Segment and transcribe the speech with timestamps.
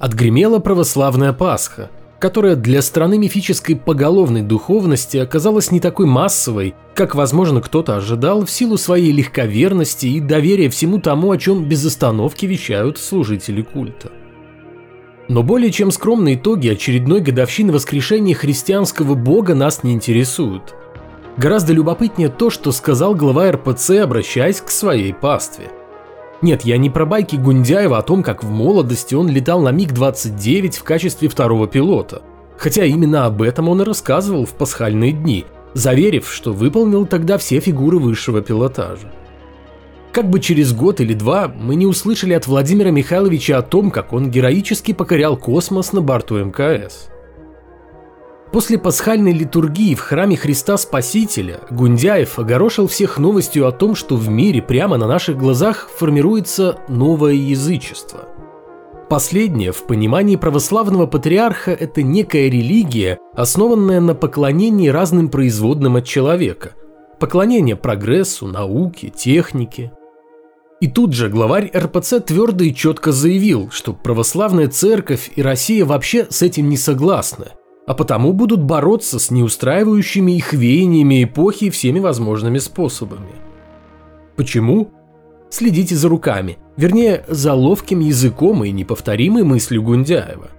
[0.00, 7.60] отгремела православная Пасха, которая для страны мифической поголовной духовности оказалась не такой массовой, как, возможно,
[7.60, 12.98] кто-то ожидал в силу своей легковерности и доверия всему тому, о чем без остановки вещают
[12.98, 14.10] служители культа.
[15.28, 20.74] Но более чем скромные итоги очередной годовщины воскрешения христианского бога нас не интересуют.
[21.36, 25.70] Гораздо любопытнее то, что сказал глава РПЦ, обращаясь к своей пастве–
[26.42, 30.78] нет, я не про байки Гундяева о том, как в молодости он летал на МиГ-29
[30.78, 32.22] в качестве второго пилота.
[32.56, 37.60] Хотя именно об этом он и рассказывал в пасхальные дни, заверив, что выполнил тогда все
[37.60, 39.12] фигуры высшего пилотажа.
[40.12, 44.12] Как бы через год или два мы не услышали от Владимира Михайловича о том, как
[44.12, 47.08] он героически покорял космос на борту МКС.
[48.52, 54.28] После пасхальной литургии в храме Христа Спасителя Гундяев огорошил всех новостью о том, что в
[54.28, 58.28] мире прямо на наших глазах формируется новое язычество.
[59.08, 66.72] Последнее, в понимании православного патриарха, это некая религия, основанная на поклонении разным производным от человека.
[67.20, 69.92] Поклонение прогрессу, науке, технике.
[70.80, 76.26] И тут же главарь РПЦ твердо и четко заявил, что православная церковь и Россия вообще
[76.30, 77.46] с этим не согласны–
[77.90, 83.32] а потому будут бороться с неустраивающими их веяниями эпохи всеми возможными способами.
[84.36, 84.92] Почему?
[85.50, 90.50] Следите за руками, вернее, за ловким языком и неповторимой мыслью Гундяева.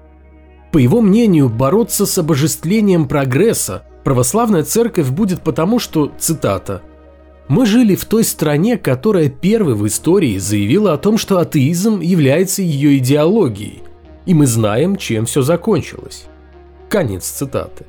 [0.74, 6.82] По его мнению, бороться с обожествлением прогресса православная церковь будет потому, что, цитата,
[7.48, 12.62] «Мы жили в той стране, которая первой в истории заявила о том, что атеизм является
[12.62, 13.84] ее идеологией,
[14.26, 16.26] и мы знаем, чем все закончилось.
[16.92, 17.86] Конец цитаты.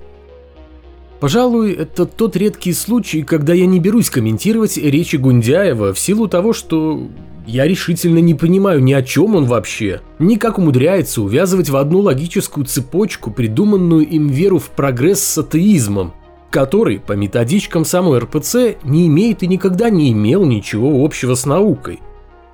[1.18, 6.52] Пожалуй, это тот редкий случай, когда я не берусь комментировать речи Гундяева в силу того,
[6.52, 7.08] что
[7.44, 11.98] я решительно не понимаю ни о чем он вообще, ни как умудряется увязывать в одну
[11.98, 16.14] логическую цепочку придуманную им веру в прогресс с атеизмом,
[16.50, 21.98] который, по методичкам самой РПЦ, не имеет и никогда не имел ничего общего с наукой.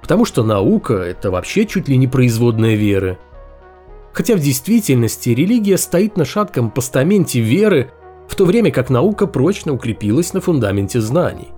[0.01, 3.19] Потому что наука– это вообще чуть ли не производная веры–
[4.19, 7.93] Хотя в действительности религия стоит на шатком постаменте веры,
[8.29, 11.51] в то время как наука прочно укрепилась на фундаменте знаний.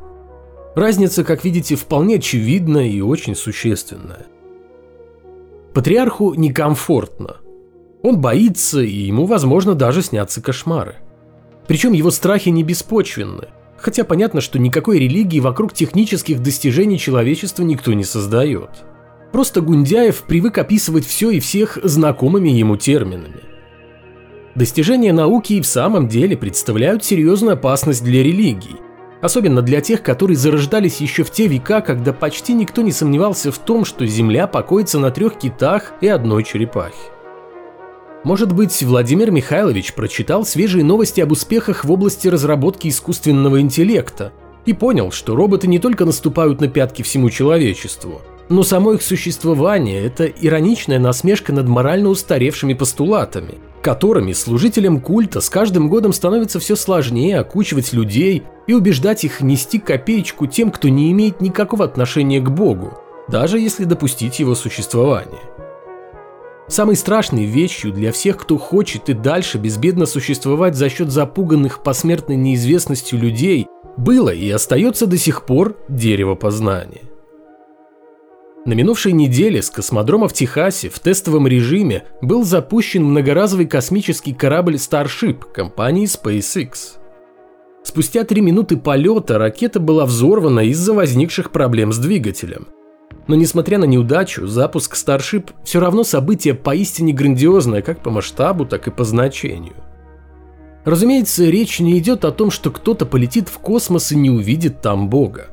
[0.74, 4.26] Разница, как видите, вполне очевидна и очень существенная.
[5.72, 7.38] Патриарху некомфортно.
[8.02, 10.96] Он боится, и ему, возможно, даже снятся кошмары.
[11.66, 17.94] Причем его страхи не беспочвенны, хотя понятно, что никакой религии вокруг технических достижений человечества никто
[17.94, 18.84] не создает–
[19.32, 23.40] Просто Гундяев привык описывать все и всех знакомыми ему терминами.
[24.54, 28.76] Достижения науки и в самом деле представляют серьезную опасность для религий,
[29.22, 33.58] особенно для тех, которые зарождались еще в те века, когда почти никто не сомневался в
[33.58, 36.96] том, что Земля покоится на трех китах и одной черепахе.
[38.24, 44.32] Может быть, Владимир Михайлович прочитал свежие новости об успехах в области разработки искусственного интеллекта
[44.66, 50.04] и понял, что роботы не только наступают на пятки всему человечеству, но само их существование–
[50.04, 56.74] это ироничная насмешка над морально устаревшими постулатами, которыми служителям культа с каждым годом становится все
[56.74, 62.50] сложнее окучивать людей и убеждать их нести копеечку тем, кто не имеет никакого отношения к
[62.50, 65.40] Богу, даже если допустить его существование.
[66.66, 72.36] Самой страшной вещью для всех, кто хочет и дальше безбедно существовать за счет запуганных посмертной
[72.36, 77.02] неизвестностью людей, было и остается до сих пор дерево познания.
[78.66, 84.74] На минувшей неделе с космодрома в Техасе в тестовом режиме был запущен многоразовый космический корабль
[84.74, 86.98] Starship компании SpaceX.
[87.82, 92.68] Спустя три минуты полета ракета была взорвана из-за возникших проблем с двигателем.
[93.28, 98.86] Но несмотря на неудачу, запуск Starship все равно событие поистине грандиозное как по масштабу, так
[98.86, 99.74] и по значению.
[100.84, 105.08] Разумеется, речь не идет о том, что кто-то полетит в космос и не увидит там
[105.08, 105.48] Бога.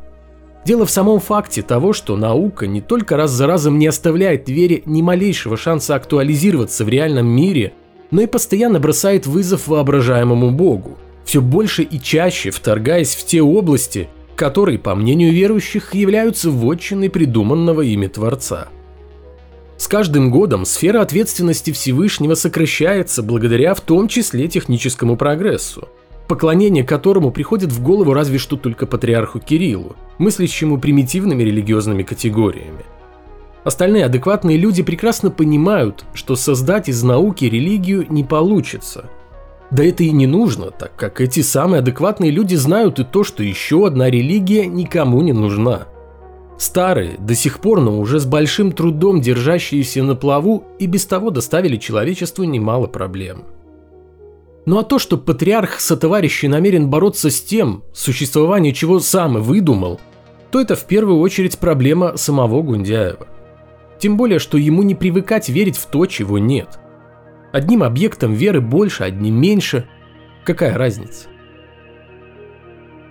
[0.67, 4.83] Дело в самом факте того, что наука не только раз за разом не оставляет вере
[4.85, 7.71] ни малейшего шанса актуализироваться в реальном мире,
[8.11, 14.09] но и постоянно бросает вызов воображаемому Богу, все больше и чаще вторгаясь в те области,
[14.35, 18.67] которые, по мнению верующих, являются вотчиной придуманного ими Творца.
[19.77, 25.87] С каждым годом сфера ответственности Всевышнего сокращается благодаря в том числе техническому прогрессу–
[26.27, 32.85] поклонение которому приходит в голову разве что только патриарху Кириллу, мыслящему примитивными религиозными категориями.
[33.63, 39.09] Остальные адекватные люди прекрасно понимают, что создать из науки религию не получится.
[39.71, 43.43] Да это и не нужно, так как эти самые адекватные люди знают и то, что
[43.43, 45.87] еще одна религия никому не нужна.
[46.57, 51.29] Старые, до сих пор, но уже с большим трудом держащиеся на плаву и без того
[51.29, 53.43] доставили человечеству немало проблем.
[54.67, 60.01] Ну а то, что патриарх сотоварищи намерен бороться с тем, существование чего сам и выдумал,
[60.51, 63.27] то это в первую очередь проблема самого Гундяева.
[63.97, 66.79] Тем более, что ему не привыкать верить в то, чего нет.
[67.53, 69.87] Одним объектом веры больше, одним меньше.
[70.43, 71.29] Какая разница?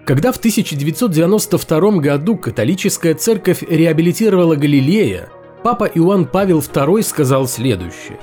[0.04, 5.30] Когда в 1992 году католическая церковь реабилитировала Галилея,
[5.62, 8.18] папа Иоанн Павел II сказал следующее.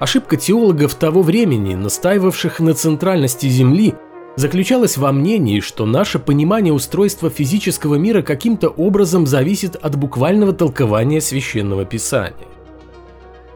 [0.00, 3.94] Ошибка теологов того времени, настаивавших на центральности Земли,
[4.34, 11.20] заключалась во мнении, что наше понимание устройства физического мира каким-то образом зависит от буквального толкования
[11.20, 12.48] священного писания.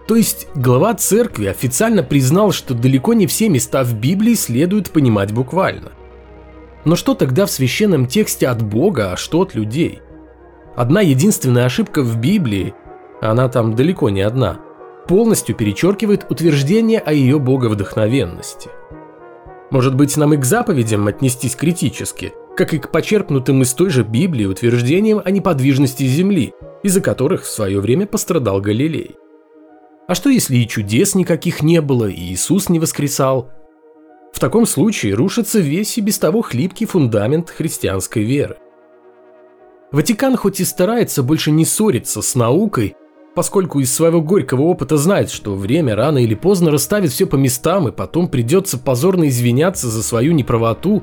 [0.06, 5.32] То есть глава церкви официально признал, что далеко не все места в Библии следует понимать
[5.32, 5.90] буквально–
[6.84, 10.00] но что тогда в священном тексте от Бога, а что от людей?
[10.76, 12.74] Одна единственная ошибка в Библии,
[13.20, 14.58] она там далеко не одна,
[15.06, 18.70] полностью перечеркивает утверждение о ее боговдохновенности.
[19.70, 24.04] Может быть, нам и к заповедям отнестись критически, как и к почерпнутым из той же
[24.04, 26.52] Библии утверждениям о неподвижности Земли,
[26.82, 29.16] из-за которых в свое время пострадал Галилей.
[30.06, 33.50] А что если и чудес никаких не было, и Иисус не воскресал–
[34.34, 38.56] в таком случае рушится весь и без того хлипкий фундамент христианской веры.
[39.92, 42.96] Ватикан хоть и старается больше не ссориться с наукой,
[43.34, 47.88] поскольку из своего горького опыта знает, что время рано или поздно расставит все по местам
[47.88, 51.02] и потом придется позорно извиняться за свою неправоту,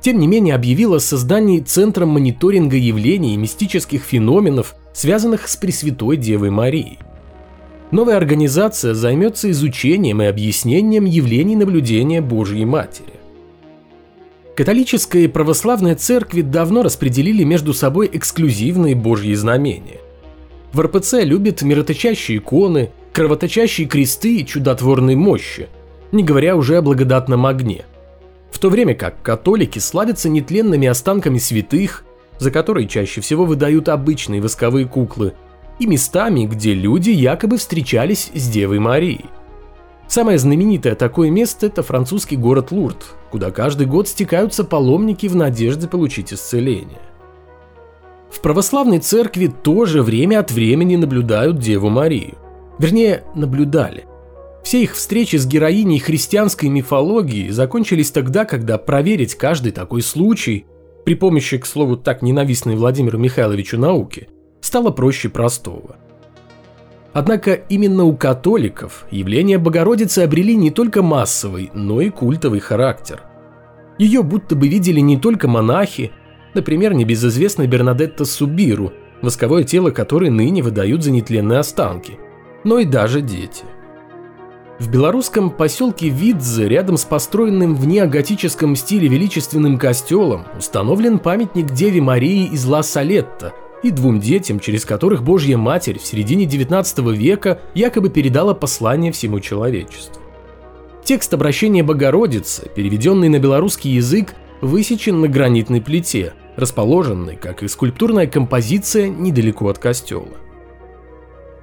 [0.00, 6.16] тем не менее объявил о создании Центра мониторинга явлений и мистических феноменов, связанных с Пресвятой
[6.16, 6.98] Девой Марией.
[7.90, 13.14] Новая организация займется изучением и объяснением явлений наблюдения Божьей Матери.
[14.56, 19.99] Католическая и православная церкви давно распределили между собой эксклюзивные Божьи знамения.
[20.72, 25.68] В РПЦ любят мироточащие иконы, кровоточащие кресты и чудотворные мощи,
[26.12, 27.84] не говоря уже о благодатном огне.
[28.50, 32.04] В то время как католики славятся нетленными останками святых,
[32.38, 35.34] за которые чаще всего выдают обычные восковые куклы–
[35.80, 39.24] и местами, где люди якобы встречались с Девой Марией.
[40.06, 45.88] Самое знаменитое такое место– это французский город Лурд, куда каждый год стекаются паломники в надежде
[45.88, 47.00] получить исцеление.
[48.30, 52.38] В православной церкви тоже время от времени наблюдают Деву Марию.
[52.78, 54.04] Вернее, наблюдали.
[54.62, 60.66] Все их встречи с героиней христианской мифологии закончились тогда, когда проверить каждый такой случай
[61.04, 64.28] при помощи, к слову, так ненавистной Владимиру Михайловичу науки–
[64.60, 65.96] стало проще простого.
[67.12, 73.22] Однако именно у католиков явления Богородицы обрели не только массовый, но и культовый характер.
[73.98, 76.12] Ее будто бы видели не только монахи,
[76.54, 78.92] например, небезызвестная Бернадетта Субиру,
[79.22, 82.18] восковое тело которой ныне выдают за нетленные останки,
[82.64, 83.64] но и даже дети.
[84.78, 92.00] В белорусском поселке Видзе, рядом с построенным в неоготическом стиле величественным костелом, установлен памятник Деве
[92.00, 93.52] Марии из Ла Салетта–
[93.82, 99.40] и двум детям, через которых Божья Матерь в середине 19 века якобы передала послание всему
[99.40, 100.22] человечеству.
[101.04, 108.26] Текст обращения Богородицы, переведенный на белорусский язык, высечен на гранитной плите, расположенной, как и скульптурная
[108.26, 110.28] композиция, недалеко от костела.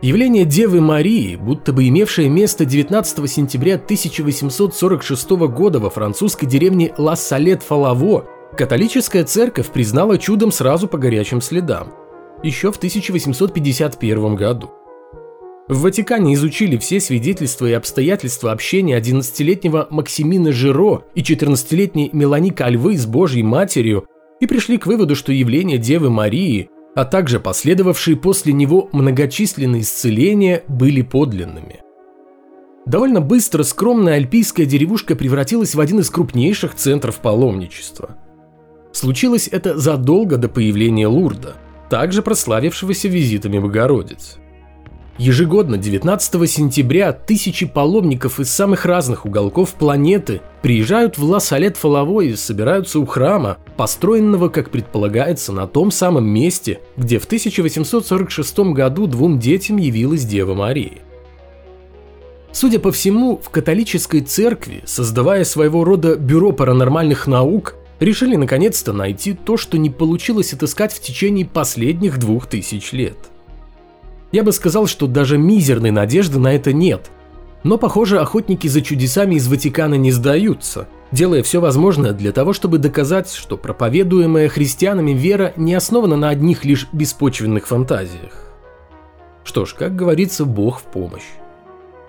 [0.02, 8.26] Явление Девы Марии, будто бы имевшее место 19 сентября 1846 года во французской деревне Ла-Салет-Фалаво,
[8.56, 11.94] католическая церковь признала чудом сразу по горячим следам–
[12.44, 14.72] еще в 1851 году.
[15.68, 22.98] В Ватикане изучили все свидетельства и обстоятельства общения 11-летнего Максимина Жиро и 14-летней Мелани Кальвы
[22.98, 24.08] с Божьей Матерью
[24.40, 30.64] и пришли к выводу, что явления Девы Марии, а также последовавшие после него многочисленные исцеления
[30.68, 31.82] были подлинными.
[32.86, 38.18] Довольно быстро скромная альпийская деревушка превратилась в один из крупнейших центров паломничества.
[38.94, 41.56] Случилось это задолго до появления Лурда–
[41.90, 44.40] также прославившегося визитами Богородицы.
[45.18, 53.00] Ежегодно 19 сентября тысячи паломников из самых разных уголков планеты приезжают в Ла-Салет-Фалавой и собираются
[53.00, 59.78] у храма, построенного, как предполагается, на том самом месте, где в 1846 году двум детям
[59.78, 61.00] явилась Дева Мария.
[62.52, 69.34] Судя по всему, в католической церкви, создавая своего рода бюро паранормальных наук, решили наконец-то найти
[69.34, 73.18] то, что не получилось отыскать в течение последних двух тысяч лет.
[74.32, 77.10] Я бы сказал, что даже мизерной надежды на это нет.
[77.64, 82.78] Но, похоже, охотники за чудесами из Ватикана не сдаются, делая все возможное для того, чтобы
[82.78, 88.54] доказать, что проповедуемая христианами вера не основана на одних лишь беспочвенных фантазиях.
[89.44, 91.24] Что ж, как говорится, Бог в помощь.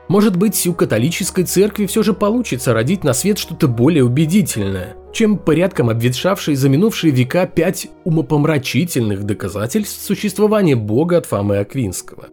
[0.08, 5.38] Может быть, у католической церкви все же получится родить на свет что-то более убедительное, чем
[5.38, 12.26] порядком обветшавшие за минувшие века пять умопомрачительных доказательств существования Бога от Фомы Аквинского.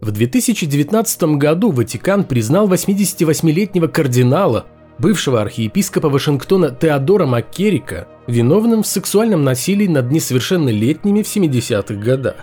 [0.00, 4.66] В 2019 году Ватикан признал 88-летнего кардинала,
[4.98, 12.36] бывшего архиепископа Вашингтона Теодора Маккерика, виновным в сексуальном насилии над несовершеннолетними в 70-х годах.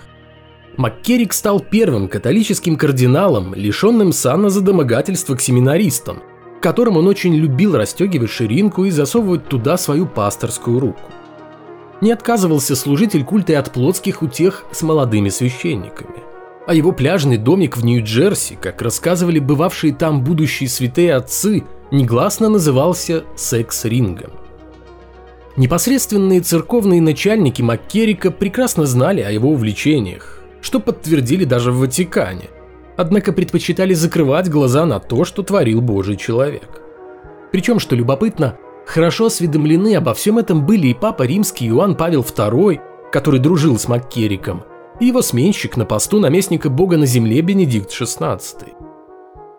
[0.78, 6.22] Маккерик стал первым католическим кардиналом, лишенным сана за домогательство к семинаристам,
[6.60, 11.02] которым он очень любил расстегивать ширинку и засовывать туда свою пасторскую руку.
[12.02, 16.24] Не отказывался служитель культа и от плотских утех с молодыми священниками.
[16.66, 23.24] А его пляжный домик в Нью-Джерси, как рассказывали бывавшие там будущие святые отцы, негласно назывался
[23.36, 24.32] секс-рингом.
[25.58, 32.50] Непосредственные церковные начальники Маккерика прекрасно знали о его увлечениях, что подтвердили даже в Ватикане,
[33.00, 36.82] однако предпочитали закрывать глаза на то, что творил Божий человек.
[37.50, 42.82] Причем, что любопытно, хорошо осведомлены обо всем этом были и папа римский Иоанн Павел II,
[43.10, 44.66] который дружил с Маккериком,
[45.00, 48.42] и его сменщик на посту наместника Бога на земле Бенедикт XVI.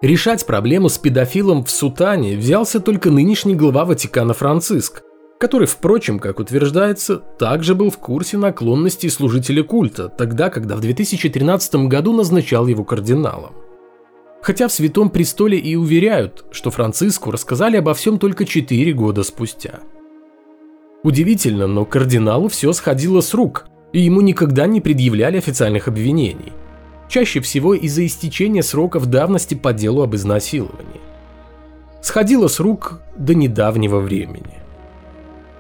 [0.02, 5.02] Решать проблему с педофилом в Сутане взялся только нынешний глава Ватикана Франциск,
[5.40, 11.86] который, впрочем, как утверждается, также был в курсе наклонностей служителя культа, тогда, когда в 2013
[11.86, 13.54] году назначал его кардиналом.
[14.42, 19.80] Хотя в Святом Престоле и уверяют, что Франциску рассказали обо всем только 4 года спустя.
[21.02, 26.52] Удивительно, но кардиналу все сходило с рук, и ему никогда не предъявляли официальных обвинений.
[27.08, 31.00] Чаще всего из-за истечения сроков давности по делу об изнасиловании.
[32.02, 34.59] Сходило с рук до недавнего времени.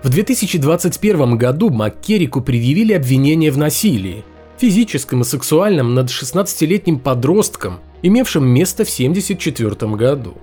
[0.02, 4.24] В 2021 году Маккерику предъявили обвинение в насилии,
[4.56, 10.38] физическом и сексуальном над 16-летним подростком, имевшим место в 1974 году.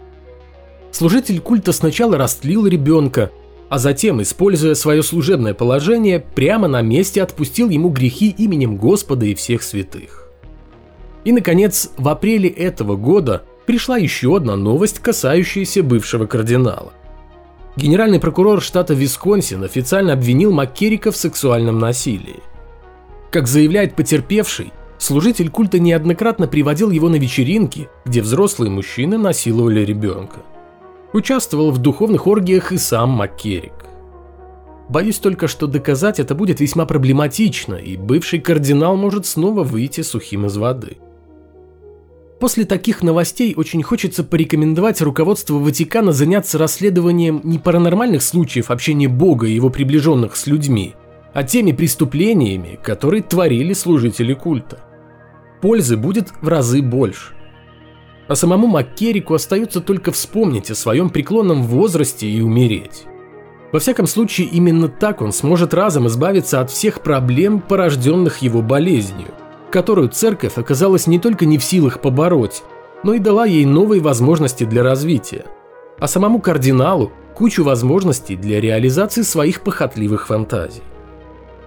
[0.91, 3.31] Служитель культа сначала растлил ребенка,
[3.67, 9.33] а затем, используя свое служебное положение, прямо на месте отпустил ему грехи именем Господа и
[9.33, 10.29] всех святых.
[11.25, 16.93] И, наконец, в апреле этого года пришла еще одна новость, касающаяся бывшего кардинала.
[17.77, 22.41] Генеральный прокурор штата Висконсин официально обвинил Маккерика в сексуальном насилии.
[23.29, 30.37] Как заявляет потерпевший, служитель культа неоднократно приводил его на вечеринки, где взрослые мужчины насиловали ребенка.
[31.13, 33.85] Участвовал в духовных оргиях и сам Маккерик.
[34.89, 40.47] Боюсь только, что доказать это будет весьма проблематично, и бывший кардинал может снова выйти сухим
[40.47, 40.97] из воды.
[42.39, 49.47] После таких новостей очень хочется порекомендовать руководству Ватикана заняться расследованием не паранормальных случаев общения Бога
[49.47, 50.93] и его приближенных с людьми,
[51.33, 54.79] а теми преступлениями, которые творили служители культа.
[55.61, 57.33] Пользы будет в разы больше.
[58.27, 63.05] А самому Маккерику остается только вспомнить о своем преклонном возрасте и умереть.
[63.71, 69.29] Во всяком случае, именно так он сможет разом избавиться от всех проблем, порожденных его болезнью–
[69.71, 72.63] которую церковь оказалась не только не в силах побороть,
[73.03, 75.45] но и дала ей новые возможности для развития,
[75.99, 80.81] а самому кардиналу кучу возможностей для реализации своих похотливых фантазий.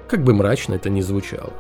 [0.09, 1.53] Как бы мрачно это ни звучало.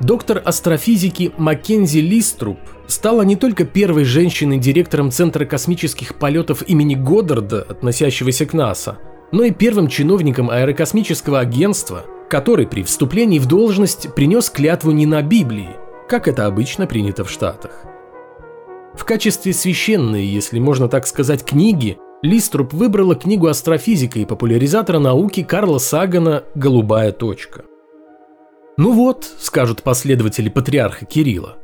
[0.00, 8.44] Доктор астрофизики Маккензи Листруп стала не только первой женщиной-директором Центра космических полетов имени Годдарда, относящегося
[8.44, 8.98] к НАСА,
[9.32, 15.22] но и первым чиновником аэрокосмического агентства– который при вступлении в должность принес клятву не на
[15.22, 15.76] Библии,
[16.08, 17.84] как это обычно принято в Штатах.
[18.94, 25.42] В качестве священной, если можно так сказать, книги, Листруп выбрала книгу астрофизика и популяризатора науки
[25.42, 27.64] Карла Сагана «Голубая точка».
[28.78, 31.56] Ну вот, скажут последователи патриарха Кирилла,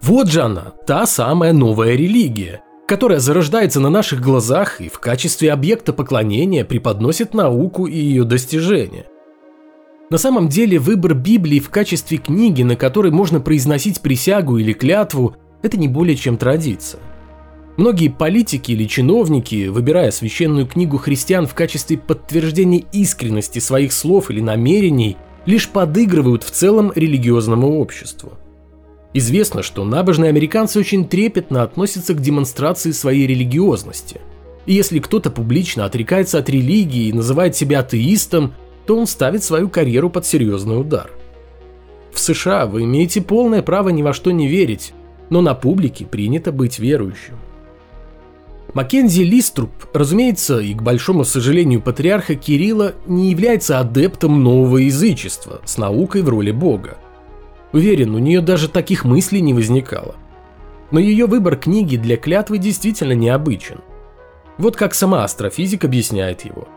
[0.00, 5.50] вот же она, та самая новая религия, которая зарождается на наших глазах и в качестве
[5.50, 9.06] объекта поклонения преподносит науку и ее достижения.
[10.10, 15.36] На самом деле выбор Библии в качестве книги, на которой можно произносить присягу или клятву,
[15.62, 17.00] это не более чем традиция.
[17.76, 24.40] Многие политики или чиновники, выбирая священную книгу христиан в качестве подтверждения искренности своих слов или
[24.40, 28.34] намерений, лишь подыгрывают в целом религиозному обществу.
[29.12, 34.20] Известно, что набожные американцы очень трепетно относятся к демонстрации своей религиозности.
[34.66, 38.54] И если кто-то публично отрекается от религии и называет себя атеистом,
[38.86, 41.10] то он ставит свою карьеру под серьезный удар.
[42.12, 44.94] В США вы имеете полное право ни во что не верить,
[45.30, 47.36] но на публике принято быть верующим.
[48.72, 55.78] Маккензи Листруб, разумеется, и к большому сожалению патриарха Кирилла, не является адептом нового язычества с
[55.78, 56.98] наукой в роли бога.
[57.72, 60.16] Уверен, у нее даже таких мыслей не возникало.
[60.90, 63.78] Но ее выбор книги для клятвы действительно необычен.
[64.58, 66.68] Вот как сама астрофизик объясняет его.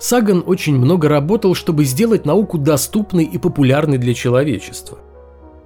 [0.00, 4.98] Саган очень много работал, чтобы сделать науку доступной и популярной для человечества–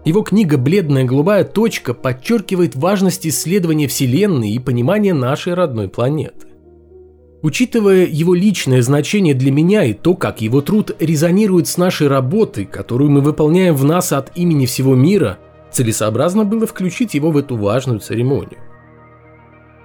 [0.05, 6.49] его книга «Бледная голубая точка» подчеркивает важность исследования Вселенной и понимания нашей родной планеты.
[7.41, 12.67] Учитывая его личное значение для меня и то, как его труд резонирует с нашей работой,
[12.67, 15.39] которую мы выполняем в НАСА от имени всего мира,
[15.73, 18.59] целесообразно было включить его в эту важную церемонию.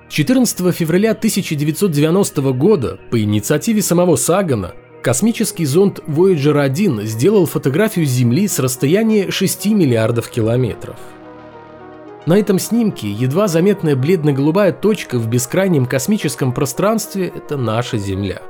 [0.10, 8.50] 14 февраля 1990 года по инициативе самого Сагана– Космический зонд Voyager 1 сделал фотографию Земли
[8.50, 10.98] с расстояния 6 миллиардов километров.
[12.26, 18.42] На этом снимке едва заметная бледно-голубая точка в бескрайнем космическом пространстве– это наша Земля.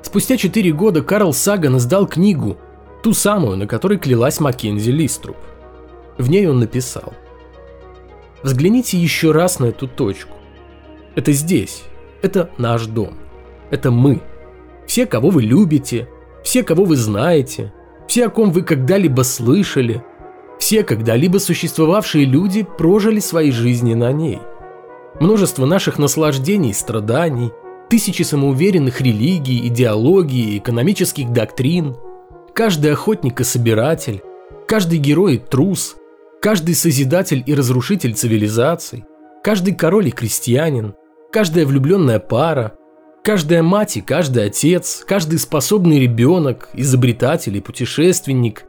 [0.00, 2.56] Спустя 4 года Карл Саган издал книгу,
[3.02, 5.36] ту самую, на которой клялась Маккензи Листруб.
[6.16, 7.12] В ней он написал
[8.42, 10.39] «Взгляните еще раз на эту точку.
[11.14, 11.84] Это здесь,
[12.22, 13.14] это наш дом,
[13.70, 14.20] это мы–
[14.90, 16.08] все, кого вы любите,
[16.42, 17.72] все, кого вы знаете,
[18.08, 20.02] все, о ком вы когда-либо слышали,
[20.58, 24.40] все когда-либо существовавшие люди прожили свои жизни на ней.
[25.20, 27.52] Множество наших наслаждений, страданий,
[27.88, 31.96] тысячи самоуверенных религий, идеологий, экономических доктрин,
[32.52, 34.22] каждый охотник и собиратель,
[34.66, 35.94] каждый герой и трус,
[36.42, 39.04] каждый созидатель и разрушитель цивилизаций,
[39.44, 40.94] каждый король и крестьянин,
[41.30, 42.74] каждая влюбленная пара,
[43.22, 48.64] Каждая мать и каждый отец, каждый способный ребенок, изобретатель и путешественник,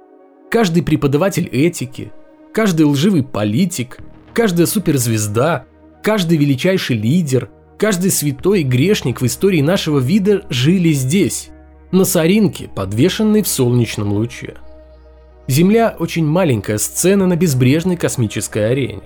[0.50, 2.12] каждый преподаватель этики,
[2.54, 4.00] каждый лживый политик,
[4.34, 5.66] каждая суперзвезда,
[6.04, 11.50] каждый величайший лидер, каждый святой и грешник в истории нашего вида жили здесь,
[11.94, 14.56] на соринке, подвешенной в солнечном луче.
[15.48, 19.04] Земля– очень маленькая сцена на безбрежной космической арене.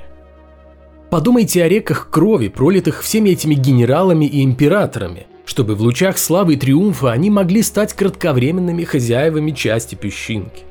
[1.16, 6.58] Подумайте о реках крови, пролитых всеми этими генералами и императорами– чтобы в лучах славы и
[6.58, 10.64] триумфа они могли стать кратковременными хозяевами части песчинки.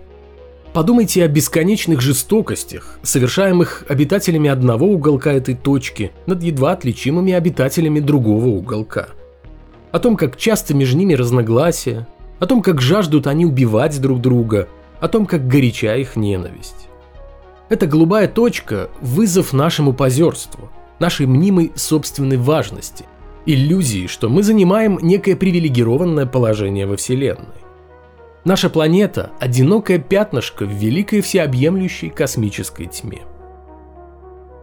[0.74, 8.48] Подумайте о бесконечных жестокостях, совершаемых обитателями одного уголка этой точки над едва отличимыми обитателями другого
[8.48, 9.08] уголка.
[9.92, 12.06] О том, как часто между ними разногласия,
[12.38, 14.68] о том, как жаждут они убивать друг друга,
[15.00, 16.90] о том, как горяча их ненависть.
[17.74, 23.04] Эта голубая точка– вызов нашему позерству, нашей мнимой собственной важности,
[23.46, 27.64] иллюзии, что мы занимаем некое привилегированное положение во Вселенной.
[28.44, 33.22] Наша планета– одинокое пятнышко в великой всеобъемлющей космической тьме.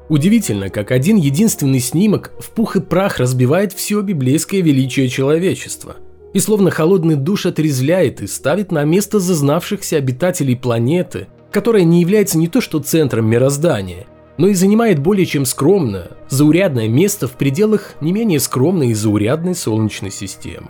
[0.07, 5.97] Удивительно, как один единственный снимок в пух и прах разбивает все библейское величие человечества
[6.31, 12.37] и словно холодный душ отрезвляет и ставит на место зазнавшихся обитателей планеты, которая не является
[12.37, 17.93] не то что центром мироздания, но и занимает более чем скромное, заурядное место в пределах
[18.01, 20.69] не менее скромной и заурядной Солнечной системы.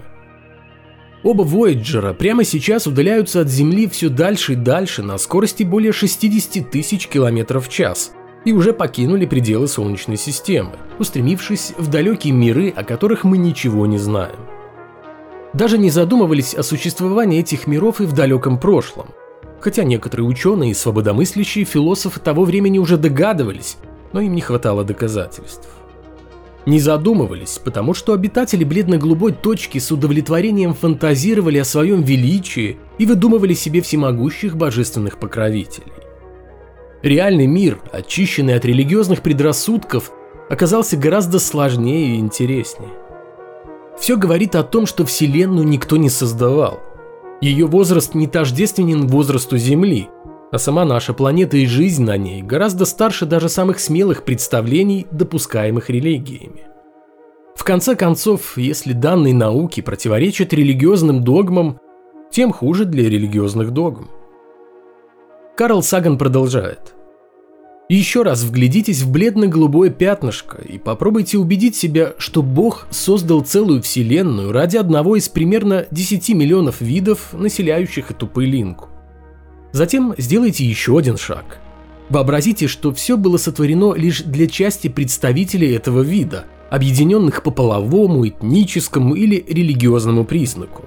[1.24, 6.72] Оба Вояджера прямо сейчас удаляются от Земли все дальше и дальше на скорости более 60
[6.72, 8.12] тысяч километров в час
[8.44, 14.00] и уже покинули пределы Солнечной системы, устремившись в далекие миры, о которых мы ничего не
[14.00, 14.36] знаем.
[15.54, 19.10] Даже не задумывались о существовании этих миров и в далеком прошлом,
[19.62, 23.78] хотя некоторые ученые и свободомыслящие философы того времени уже догадывались,
[24.12, 25.70] но им не хватало доказательств.
[26.66, 33.54] Не задумывались, потому что обитатели бледно-голубой точки с удовлетворением фантазировали о своем величии и выдумывали
[33.54, 35.94] себе всемогущих божественных покровителей.
[37.02, 40.12] Реальный мир, очищенный от религиозных предрассудков,
[40.50, 42.92] оказался гораздо сложнее и интереснее.
[44.00, 46.80] Все говорит о том, что Вселенную никто не создавал–
[47.42, 50.08] ее возраст не тождественен возрасту Земли,
[50.52, 55.90] а сама наша планета и жизнь на ней гораздо старше даже самых смелых представлений, допускаемых
[55.90, 56.68] религиями.
[57.56, 61.80] В конце концов, если данные науки противоречат религиозным догмам,
[62.32, 64.10] тем хуже для религиозных догм.
[65.58, 66.96] Карл Саган продолжает–
[67.96, 74.54] еще раз вглядитесь в бледно-голубое пятнышко и попробуйте убедить себя, что Бог создал целую вселенную
[74.54, 78.88] ради одного из примерно 10 миллионов видов, населяющих эту пылинку.
[79.74, 81.60] Затем сделайте еще один шаг.
[82.08, 89.16] Вообразите, что все было сотворено лишь для части представителей этого вида, объединенных по половому, этническому
[89.16, 90.86] или религиозному признаку.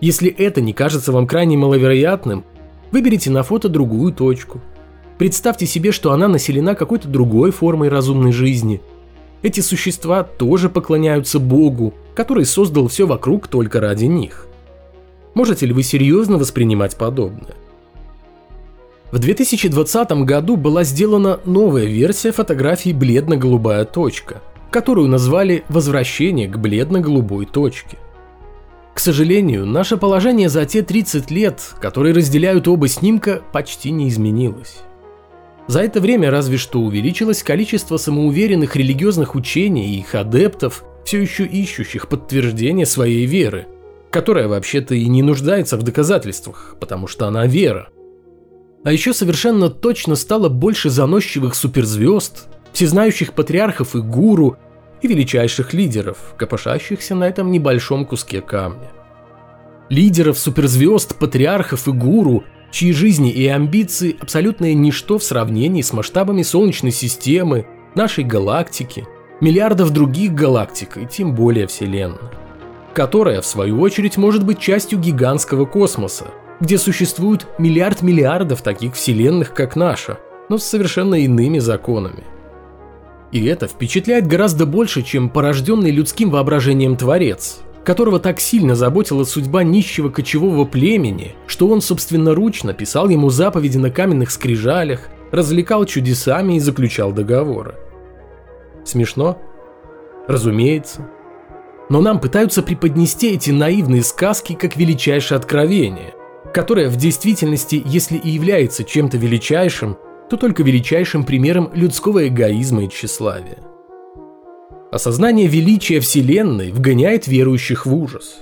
[0.00, 2.44] Если это не кажется вам крайне маловероятным,
[2.90, 4.62] выберите на фото другую точку–
[5.18, 8.80] Представьте себе, что она населена какой-то другой формой разумной жизни.
[9.42, 14.46] эти существа тоже поклоняются Богу, который создал все вокруг только ради них.
[15.34, 17.54] Можете ли вы серьезно воспринимать подобное?
[19.12, 27.46] В 2020 году была сделана новая версия фотографии «Бледно-голубая точка», которую назвали «Возвращение к бледно-голубой
[27.46, 27.98] точке».
[28.94, 34.78] К сожалению, наше положение за те 30 лет, которые разделяют оба снимка, почти не изменилось.
[35.68, 41.44] За это время разве что увеличилось количество самоуверенных религиозных учений и их адептов, все еще
[41.44, 43.66] ищущих подтверждение своей веры,
[44.10, 47.88] которая вообще-то и не нуждается в доказательствах, потому что она вера.
[48.84, 54.56] А еще совершенно точно стало больше заносчивых суперзвезд, всезнающих патриархов и гуру,
[55.02, 58.92] и величайших лидеров, копошащихся на этом небольшом куске камня.
[59.88, 66.42] Лидеров, суперзвезд, патриархов и гуру, чьи жизни и амбиции абсолютное ничто в сравнении с масштабами
[66.42, 69.04] Солнечной системы, нашей галактики,
[69.40, 72.18] миллиардов других галактик и тем более Вселенной,
[72.94, 76.26] которая, в свою очередь, может быть частью гигантского космоса,
[76.60, 82.24] где существует миллиард миллиардов таких вселенных, как наша, но с совершенно иными законами.
[83.32, 89.62] И это впечатляет гораздо больше, чем порожденный людским воображением Творец, которого так сильно заботила судьба
[89.62, 96.60] нищего кочевого племени, что он собственноручно писал ему заповеди на каменных скрижалях, развлекал чудесами и
[96.60, 97.76] заключал договоры.
[98.84, 99.38] Смешно?
[100.26, 101.08] Разумеется.
[101.88, 106.12] Но нам пытаются преподнести эти наивные сказки как величайшее откровение,
[106.52, 109.96] которая в действительности, если и является чем-то величайшим,
[110.28, 113.58] то только величайшим примером людского эгоизма и тщеславия.
[114.92, 118.38] Осознание величия Вселенной вгоняет верующих в ужас.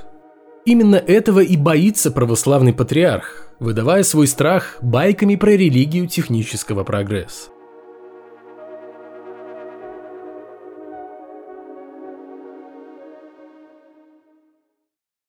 [0.67, 7.51] Именно этого и боится православный патриарх, выдавая свой страх байками про религию технического прогресса.